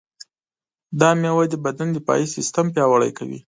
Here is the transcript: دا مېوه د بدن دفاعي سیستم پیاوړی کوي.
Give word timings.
دا 0.99 1.09
مېوه 1.19 1.45
د 1.49 1.55
بدن 1.65 1.87
دفاعي 1.95 2.25
سیستم 2.35 2.65
پیاوړی 2.75 3.11
کوي. 3.17 3.39